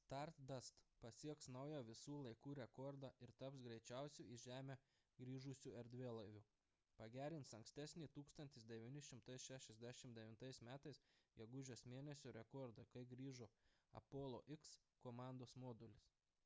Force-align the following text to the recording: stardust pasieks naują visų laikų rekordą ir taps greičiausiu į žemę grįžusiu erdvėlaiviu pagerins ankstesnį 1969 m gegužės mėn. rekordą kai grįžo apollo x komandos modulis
stardust 0.00 0.82
pasieks 1.04 1.46
naują 1.54 1.78
visų 1.86 2.12
laikų 2.26 2.52
rekordą 2.58 3.08
ir 3.26 3.30
taps 3.42 3.62
greičiausiu 3.64 4.26
į 4.36 4.36
žemę 4.44 4.76
grįžusiu 5.22 5.72
erdvėlaiviu 5.80 6.42
pagerins 7.00 7.50
ankstesnį 7.60 8.08
1969 8.20 10.10
m 10.14 10.74
gegužės 11.40 11.84
mėn. 11.94 12.12
rekordą 12.38 12.86
kai 12.96 13.02
grįžo 13.16 13.50
apollo 14.02 14.42
x 14.60 14.76
komandos 15.08 15.56
modulis 15.66 16.12